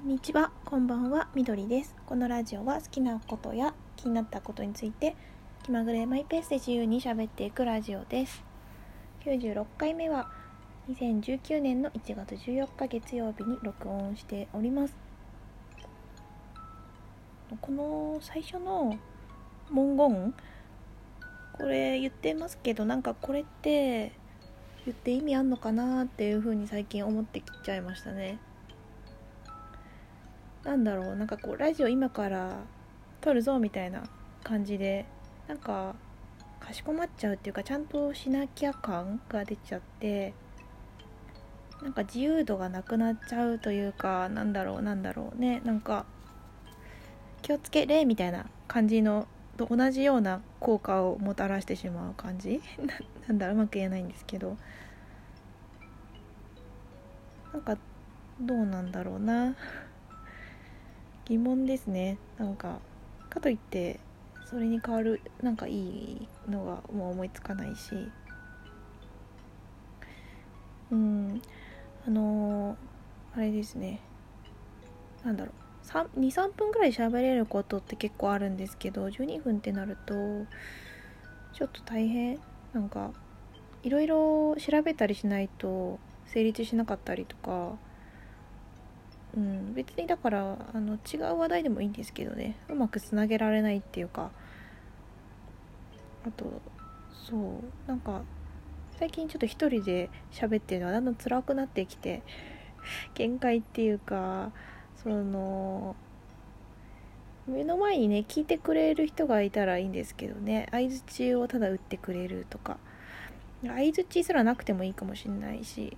[0.00, 1.94] こんにちは、こんばんは、みどりです。
[2.06, 5.14] このラジオは好きなことや気になったことについて
[5.62, 8.42] 気まぐれマイペースで自由に喋っていくラジオです。
[9.26, 10.30] 96回目は
[10.88, 14.94] 2019年の1月14日月曜日に録音しております。
[17.60, 18.98] この最初の
[19.70, 20.34] 文言
[21.58, 24.12] これ言ってますけどなんかこれって
[24.86, 28.38] 言って意味あんのかなっていう風に最近思ってきちゃいましたね。
[30.64, 32.58] なんだろうなんかこうラジオ今から
[33.20, 34.02] 撮るぞみたいな
[34.42, 35.06] 感じで
[35.48, 35.94] なんか
[36.58, 40.34] かしこまっちゃうっていうかちゃんとしなきゃ感が出ちゃって
[41.82, 45.62] なんか自由度がなくなっちゃうというかなんだろうなんだろうね。
[45.64, 46.04] なんか
[47.40, 52.60] 気をつけれみたいな感じのと同じような効果をもたらしてしまう感じ。
[53.28, 54.56] なんだろううまく言えないんですけど。
[57.52, 57.76] なんか
[58.40, 59.54] どうなんだろうな。
[61.30, 62.18] 疑問ですね。
[62.38, 62.80] なんか
[63.30, 64.00] かといって
[64.44, 68.10] それに変わるなんかいいのがもう思いつかないし。
[70.90, 71.40] うん
[72.04, 74.00] あのー、あれですね。
[75.24, 76.20] なんだろう。
[76.20, 80.14] 23分ぐらい喋れることって結構あるんですけど12分ってなると
[81.52, 82.40] ちょっと大変。
[82.72, 83.12] なんか
[83.84, 87.76] いろいろ調べたりしないと成立しなかったりとか
[89.36, 92.56] うん、別にだからあの違う話題でもいいんですけどね。
[92.68, 94.30] うまくつなげられないっていうか。
[96.26, 96.60] あと
[97.12, 98.22] そうなんか
[98.98, 102.22] 最近ちょっと一人で喋ってるのはだんだん辛くなってきて
[103.14, 104.52] 限界っていうか
[105.02, 105.96] その
[107.46, 110.68] 目の前にね聞いてくれる人がいたらいいんですけどね。
[110.72, 112.78] 相づちをただ打ってくれるとか。
[113.62, 115.94] 相づちすらなくてもいいかもしんないし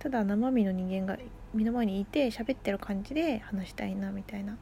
[0.00, 1.16] ただ生身の人間が
[1.54, 4.56] 目の前にいて喋ってる感じで話したいなみたいな。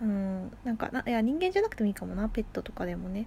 [0.00, 3.26] うんなんかないや人間じゃなくてもいいかもなペットとかでもね。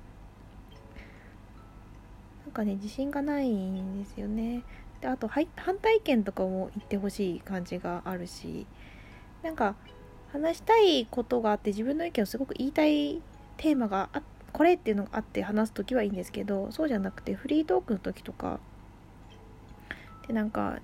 [2.46, 4.64] なんかね自信がないんですよね。
[5.02, 5.46] であと反
[5.82, 8.68] 対意見とかも言ってほしい感じがあるし。
[9.46, 9.76] なんか
[10.32, 13.22] 話したいことがあって自分の意見をすごく言いたい
[13.58, 18.60] テーマがあこれっていうのがあって話す時はいいんですけどそうじゃなくてフリートークの時とか。
[20.28, 20.80] でなんか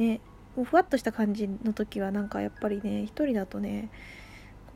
[0.00, 0.20] ね
[0.56, 3.90] もうふわっとした感じの時はなんかやっぱりね一人だとね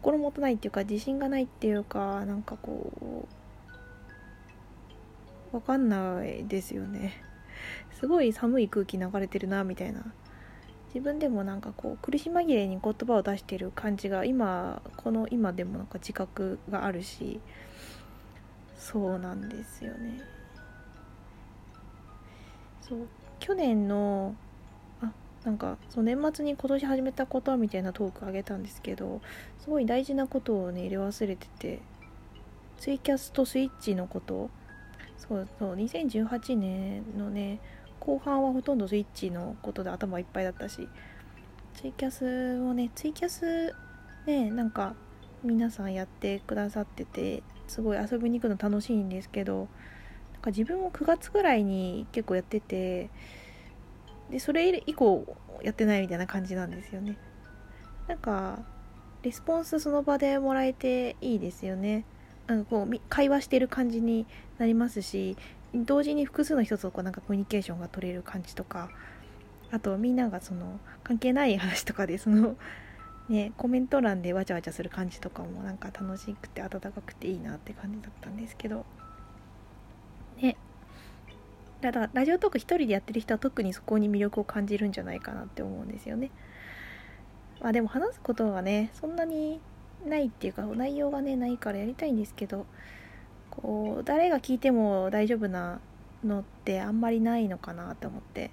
[0.02, 3.26] 心もとないっていうか自信がないっていうかなんかこ
[5.52, 7.22] うわかんないですよね。
[7.92, 10.04] すごい寒い空気流れてるなみたいな。
[10.88, 17.40] 自分でもなんかこう苦し紛れに言葉を出してる感じが今この今でもなんか自覚があるし
[18.76, 20.20] そうなんですよね。
[22.80, 23.08] そう
[23.40, 24.36] 去年の
[25.44, 29.20] なんかそう年末に今年始めたことみたいなトークあげたんですけど
[29.60, 31.80] すごい大事なことをね入れ忘れてて
[32.78, 34.50] ツイキャスとスイッチのこと。
[35.16, 37.58] そうそう2018年のね
[37.98, 40.86] 後半はほとんどスイッチのことで頭いっぱいだったし
[41.72, 43.74] ツイキャスをねツイキャス
[44.26, 44.94] ねなんか
[45.42, 49.68] 皆さんやってくださっててすごい遊びに行くの楽しいんですけど
[50.44, 53.08] か自分も9月ぐらいに結構やってて
[54.30, 57.18] でそれ以降やってないみたいな感じなんですよね。
[58.08, 58.64] なんか
[59.22, 62.04] レスポンスその場でもらえていいですよね。
[62.46, 64.26] なんかこう会話してる感じに
[64.58, 65.36] なりますし
[65.74, 68.90] 同時に複数の人とこうなんかコミュニケーションが取れる感じとか
[69.70, 72.56] あとみんながその関係ない話とかでその
[73.30, 78.84] ねコメント欄でわちゃわちゃする感じとかもなんか楽しくて温かくていいなって感じだったんですけど。
[81.92, 86.30] だラジオトーク一人でやってる人は特にそこに魅力を感じるんじゃないかなって思うんですよね。
[87.60, 89.60] まあでも話すことはねそんなに
[90.06, 92.66] ないっていうか内容がねないからやりたいんですけど
[93.50, 95.80] こう誰が聞いても大丈夫な
[96.24, 98.50] のってあんまりないのかなって思って。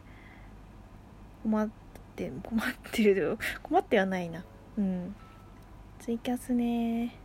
[1.43, 1.69] 困っ
[2.15, 4.43] て困ってる 困ってはないな。
[4.77, 5.15] うん。
[5.99, 7.15] ツイキャスね。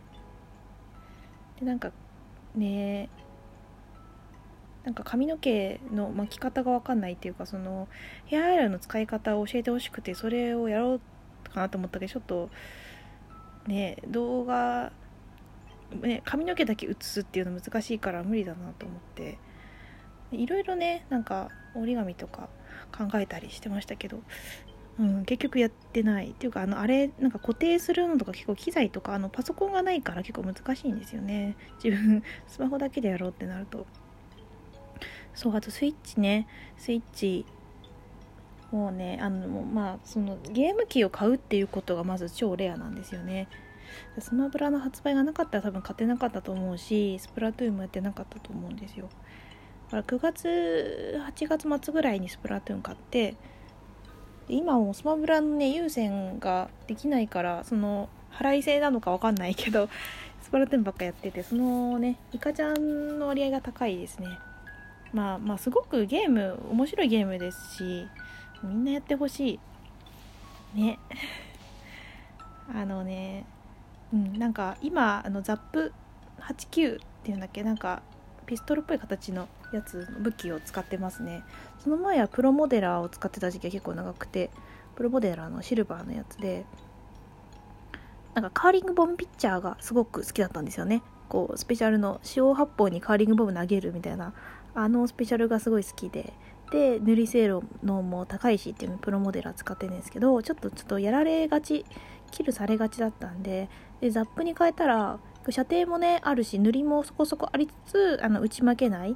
[1.59, 1.91] でなんか
[2.55, 3.09] ね
[4.87, 7.89] なんか髪の毛の巻き方が分かんないっていうかその
[8.25, 11.01] ヘアアイロンの使い方を教えてほしくてそれをやろう
[11.53, 12.49] かなと思ったけどちょっと
[13.67, 14.93] ね動画、
[16.01, 19.37] ね、髪の毛だけ映すっていうの難しいから無理だなと思って
[20.31, 22.47] いろいろねなんか折り紙とか
[22.97, 24.21] 考えたりしてましたけど、
[25.01, 31.57] うん、結局やってないっていうかあのあれなんか固定するのとか結構機材とかあのパソコンがないから結構難しいんですよね。
[31.83, 33.85] 自分スマホだけでやろうってなると。
[35.37, 36.47] そうあとスイッチね。
[36.77, 37.45] スイッチ
[38.71, 43.47] もうねあのまあそのゲーム機を買うっていうことがまず超レアなんですよね。
[44.19, 49.09] スマブラの発売がなかったら多分買ってなかったと思うしスプラトゥーンもやってなかったと思うんですよ。
[49.91, 53.35] だから9月8月末ぐらいにスプラトゥーン買って
[54.49, 59.87] 今もスマブラのね優先ができないからその払い制なのか分かんないけど
[60.41, 64.27] スプラトゥーンばっかやっててそのねイカちゃんの割合が高いですね。
[65.13, 68.07] まあまあすごくゲーム面白いゲームですし
[68.63, 69.59] みんなやってほし
[70.75, 70.79] い。
[70.79, 70.99] ね。
[72.73, 73.45] あのね
[74.13, 75.93] うんなんか今あのザップ
[76.41, 77.63] 89っていうんだっけ？
[77.63, 78.01] なんか
[78.45, 81.43] ピストルっぽい形のやつ武器を使ってますね。
[81.79, 84.49] その前はプロモデラーを使ってた時期は結構長くて
[84.95, 86.65] プロモデラーのシルバーのやつで
[88.33, 91.01] なんかカーリングボムピッチャーがすごく好きだったんですよね。
[91.27, 94.33] こうスペシャルの四方八方にカーリングボム投げるみたいな
[94.77, 96.33] あのスペシャルがすごい好きで。
[96.71, 97.47] で塗り性
[97.81, 101.85] 能も高いしっていうプロモデラー使ってるんですけどちょっとちょっとやられがち
[102.29, 103.69] キルされがちだったんで。
[104.01, 105.19] でザップに変えたら
[105.49, 109.15] 射程もねあるし塗りもそこそこありつつあの打ち負けない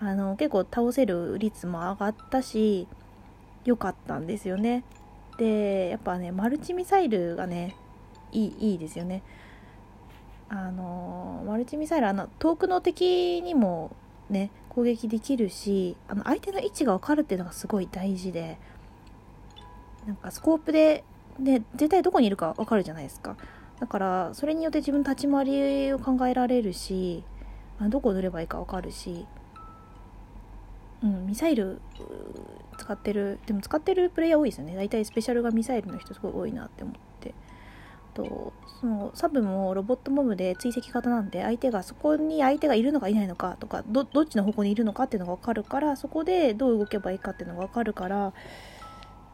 [0.00, 2.88] あの結構倒せる率も上がったし
[3.64, 4.84] 良かったんですよね。
[5.38, 7.76] でやっぱねマルチミサイルがね
[8.32, 9.22] いいいいですよね。
[10.48, 13.96] あのマルチミサイルあの遠くの敵にも
[14.28, 18.56] ね攻撃できるしあの相手の位置が分かるっていうのがすごい大事で
[20.06, 21.04] なんかスコープで
[21.38, 23.36] で絶対どこにいるか分かるじゃないですか。
[23.80, 27.22] だからそれによって自分立ち回りを考えられるし
[27.80, 29.26] どこを塗ればいいか分かるし、
[31.02, 31.80] うん、ミサイル
[32.78, 34.76] 使ってるでも使ってるプレイヤー多いですよね。
[34.76, 37.00] 大体スペシャルがミサイルの人すごい多いなって思って
[38.14, 48.32] とそのサブもロボットモブで追跡型なんで相手がそこに相手がいるのかいないのかとかどっちの方向にいるのかっていうのが分かるからそこでどう動けばいいかっていうのが分かるから、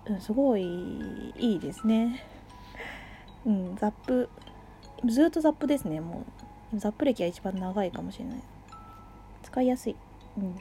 [0.06, 0.62] うん、すごい
[1.38, 2.25] いいですね。
[3.46, 4.28] うん、ザップ
[5.06, 6.24] ずっとザップですねも
[6.72, 6.78] う。
[6.78, 8.42] ザップ歴が一番長いかもしれない。
[9.42, 9.96] 使いやすい。
[10.36, 10.56] うん。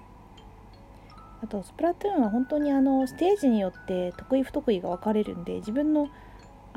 [1.44, 6.10] あとスプラトゥーンは本当にあのステージによって得意不得意が分かれるんで自分の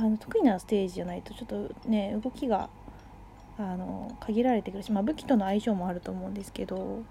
[0.00, 2.70] あの得意なステージじゃないとちょっとね動きが
[3.58, 7.02] あの限られてくるし、まあ、武器との相性もあると思うんですけど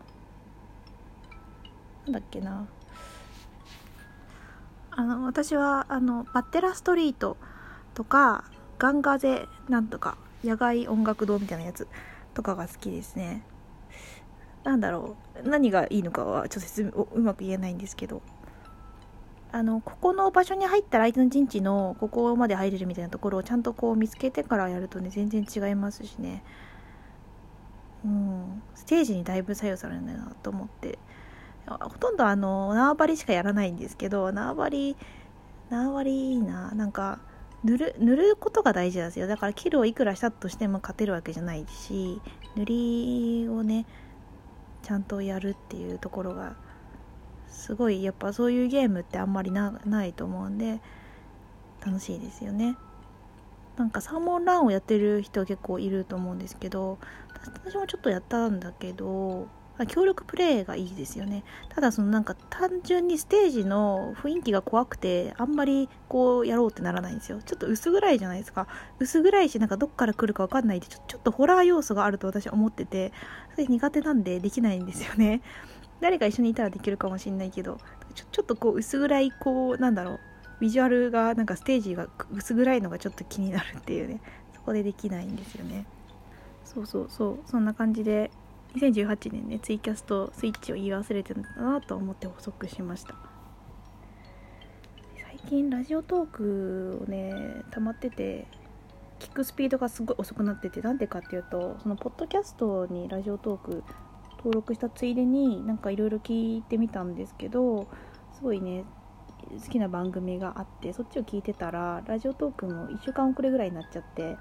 [2.05, 2.67] なんだっけな。
[4.89, 7.37] あの私はあのバッテラストリート
[7.93, 8.45] とか
[8.79, 11.87] ガンガゼなんとか野外音楽堂みたいなやつ
[12.33, 13.43] とかが好きですね。
[14.63, 15.47] なんだろう。
[15.47, 18.23] 何がいいのかはちょっと説明うまく言えないんですけど。
[19.51, 26.43] あのここの場所に入ったら相手の陣地のここまで入れるみたいなところをちゃんとこう見つけてからやるとね全然違いますしね。
[28.05, 28.61] うん。
[28.75, 30.99] ステージにだいぶ左右されるんだなと思って。
[31.67, 34.97] ほとんどあの縄張りしかやらないんですけど縄張り
[35.69, 36.71] 縄張りいいな。
[36.71, 37.19] なんか
[37.63, 39.27] 塗る塗ることが大事なんですよ。
[39.27, 42.21] だからキルをいくらしたとしても勝てるわけじゃないし
[42.55, 43.85] 塗りをね
[44.81, 46.55] ちゃんとやるっていうところが
[47.49, 49.71] すごいやっぱそういうゲームってあんまりな
[50.05, 50.79] いと思うんで
[51.85, 52.77] 楽しいですよね。
[53.77, 56.97] なんかサーモンランをやってる人結構いると思うんですけど
[57.65, 59.47] 私もちょっとやったんだけど
[59.87, 61.45] 協力プレイがいいですよね。
[61.69, 67.41] ただそのなんか単純にステージの雰囲気が怖くてあんまりこうやろうってならないんですよ。
[67.41, 68.67] ちょっと薄暗いじゃないですか。
[68.99, 73.13] 薄暗いしなんかどっから来るか分かんないでちょちょっとホラー要素があると私は思ってて
[73.55, 75.41] それ苦手なんでできないんですよね。
[76.01, 77.77] 誰か一緒にいたらできるかもしんないけど
[78.15, 80.19] ちょちょっとこう薄暗いこうなんだろう。
[80.59, 84.19] ビジュアルがなんかステージが薄暗いのがちょっと気になるっていうね。
[84.53, 85.85] そこでできないんですよね。
[86.65, 87.39] そうそうそう。
[87.45, 88.29] そんな感じで
[88.75, 93.15] 2018年ねツイキャスとスイッチを言い忘れてたなと思って補足しました。
[95.23, 97.33] 最近ラジオトークをね
[97.71, 98.45] 溜まってて
[99.19, 103.83] 聞くスピードがすごい遅くなっててなんでかっていうとそのポッドキャストにラジオトーク
[104.39, 107.87] 登録したついでになんかいろいろ聞いてみたんですけど
[108.33, 108.85] すごいね
[109.51, 114.37] 好きな番組があってそっちを聞いてたらラジオトークも1週間遅れぐらいになっちゃって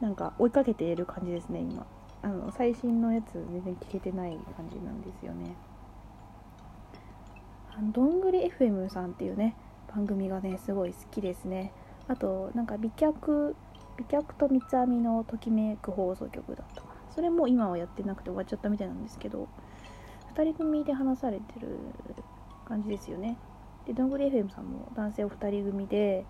[0.00, 1.86] なんか追いかけている感じですね今。
[2.22, 5.56] あの最新のやつ全然聞けてない感じなんですよね。
[7.92, 9.54] どんぐり FM さんっていうね
[9.94, 11.72] 番組がねすごい好きですね。
[12.08, 13.54] あとなんか美脚
[13.96, 16.82] 美脚と三つ編みのときめく放送局だった。
[16.82, 16.85] かな
[17.16, 19.48] それも今はやってなくて終わっちゃったみたいなんですけど
[20.34, 21.78] 2人組で話されてる
[22.68, 23.38] 感じですよね
[23.86, 26.26] でどんぐり FM さんも男性お二人組で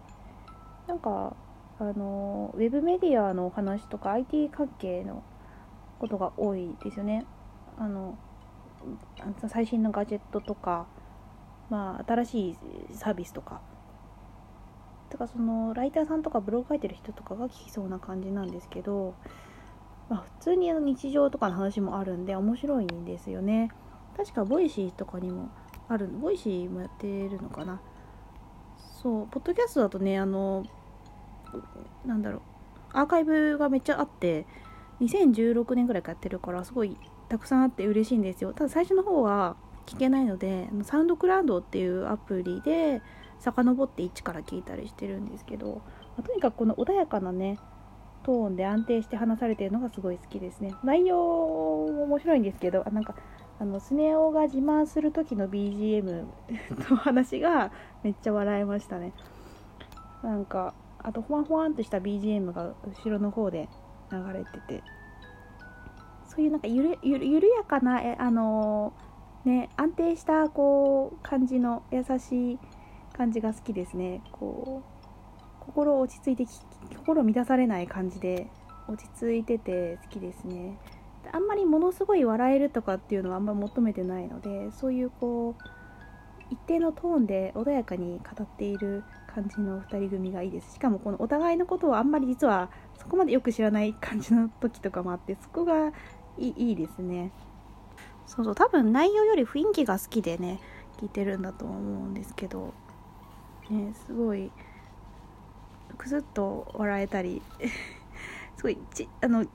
[0.87, 1.35] なんか
[1.79, 5.23] あのウェブメディアのお話とか IT 関係の
[5.99, 7.27] ことが多いですよね。
[7.79, 8.17] あの
[9.49, 10.87] 最新のガジェットとか
[11.69, 12.57] まあ新しい
[12.95, 13.61] サービスとか
[15.11, 19.15] とかそのライターさんとかブログ書いてる人とかが聞きそうな感じなんですけど、
[20.09, 23.71] まあ、普通にあの日常とかの話もあるんで面白いんですよね。
[24.17, 25.51] 確かボイシーとかにも
[25.89, 27.81] あるボイシーもやってるのかな。
[29.03, 30.65] そうポッドキャストだとねあの
[32.05, 32.43] なんだろう
[32.93, 34.47] アーカイブがめっちゃあって
[35.01, 36.97] 2016年ぐらいからやってるからすごい
[37.29, 38.53] たくさんあって嬉しいんですよ。
[38.53, 43.03] ただ最初の方は聞けないのでサウンドクラウドっていうアプリで
[43.39, 45.83] 遡って1から聞いたりしてるんですけど、
[46.17, 47.59] まあ、とにかくこの穏やかなね
[48.27, 50.75] トーンで安定して話されてるのがすごい好きですね。
[50.83, 53.15] 内容も面白いんですけどあなんか
[53.61, 56.27] あのスネ夫が自慢する時の BGM
[56.91, 57.71] の話が
[58.03, 59.13] めっちゃ笑いましたね。
[60.25, 63.69] なんかあとほわほわんとした BGM が後ろの方で
[64.11, 64.83] 流れてて。
[66.25, 72.59] そういうなんかゆるゆる緩やかなえあのー、ね安定したこう感じの優しい
[73.13, 74.21] 感じが好きですね。
[74.33, 74.96] こう
[75.67, 76.51] 心落ち着いて
[76.97, 78.47] 心乱されない感じで
[78.89, 80.79] 落ち着いてて好きですね。
[81.33, 85.63] あんまりものすごい笑えるとかっていうのはあんまり求めてないのでそういうこう
[86.51, 90.75] 一定のトーンで穏やかに語っている感じの2人組がいいです。
[90.75, 95.89] しかもこのお互いのことをあんまり実はそこまでよく知らない感じの時とかもあってそこが
[96.39, 97.33] いいいですね。
[98.27, 98.55] そうそう。
[98.55, 100.61] 多分内容より雰囲気が好きでね
[100.99, 102.73] 聞いてるんだと思うんですけど。
[103.69, 104.53] ねすごい
[105.97, 107.43] くすっと笑えたり
[108.57, 109.47] すごいちあの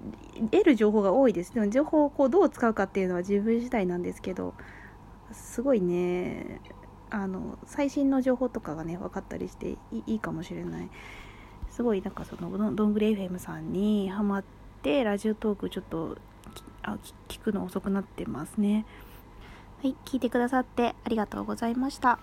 [0.52, 1.54] 得る情報が多いです。
[1.54, 4.54] でも情報をこうどう使うかっていうのは自分次第なんですけど
[5.32, 6.62] すごいね
[7.10, 10.90] あの最新の情報とかがね分かったりしていいかもしれない。
[11.70, 14.44] すごいなんかそのどんぐり FM さんにハマっ
[14.82, 16.18] てラジオトークちょっと
[16.84, 16.98] あ
[17.30, 18.86] 聞くの遅くなってますね。
[19.82, 22.20] はい聞いてくださってありがとうございました。